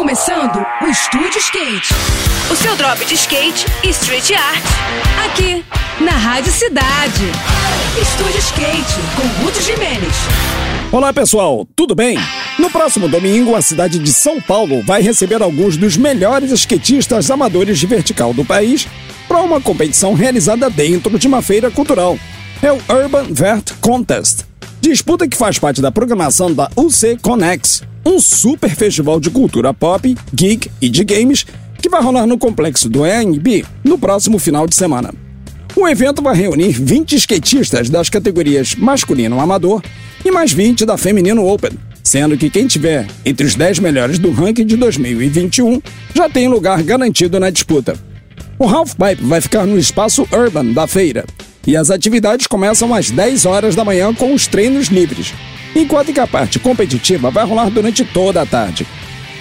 [0.00, 1.92] começando o Estúdio Skate.
[2.50, 4.64] O seu drop de skate e street art.
[5.26, 5.62] Aqui,
[6.02, 7.26] na Rádio Cidade.
[8.00, 10.14] Estúdio Skate, com Ruth Jimenez.
[10.90, 12.16] Olá pessoal, tudo bem?
[12.58, 17.78] No próximo domingo, a cidade de São Paulo vai receber alguns dos melhores skatistas amadores
[17.78, 18.88] de vertical do país
[19.28, 22.18] para uma competição realizada dentro de uma feira cultural.
[22.62, 24.46] É o Urban Vert Contest,
[24.80, 30.16] disputa que faz parte da programação da UC Conex, um super festival de cultura pop,
[30.32, 31.44] geek e de games
[31.80, 35.12] que vai rolar no complexo do ANB no próximo final de semana.
[35.76, 39.82] O evento vai reunir 20 skatistas das categorias masculino amador
[40.24, 41.70] e mais 20 da feminino open,
[42.02, 45.80] sendo que quem tiver entre os 10 melhores do ranking de 2021
[46.14, 47.94] já tem lugar garantido na disputa.
[48.58, 51.24] O Half Pipe vai ficar no espaço Urban da feira
[51.66, 55.34] e as atividades começam às 10 horas da manhã com os treinos livres,
[55.74, 58.86] enquanto que a parte competitiva vai rolar durante toda a tarde.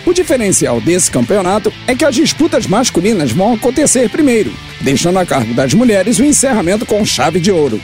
[0.05, 5.53] O diferencial desse campeonato é que as disputas masculinas vão acontecer primeiro, deixando a cargo
[5.53, 7.79] das mulheres o encerramento com chave de ouro.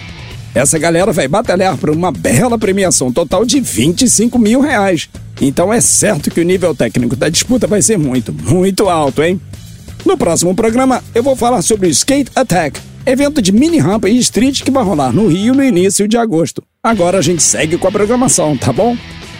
[0.53, 5.09] Essa galera vai batalhar por uma bela premiação total de 25 mil reais.
[5.41, 9.39] Então é certo que o nível técnico da disputa vai ser muito, muito alto, hein?
[10.05, 14.17] No próximo programa eu vou falar sobre o Skate Attack, evento de mini rampa e
[14.17, 16.63] street que vai rolar no Rio no início de agosto.
[16.83, 18.97] Agora a gente segue com a programação, tá bom?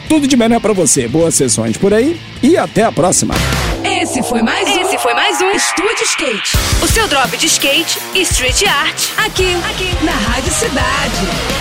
[0.07, 3.33] Tudo de melhor para você, boas sessões por aí e até a próxima.
[3.83, 4.81] Esse foi mais um.
[4.81, 6.57] Esse foi mais um Estúdio Skate.
[6.83, 9.09] O seu drop de skate e street art.
[9.17, 11.54] Aqui, aqui, na Rádio Cidade.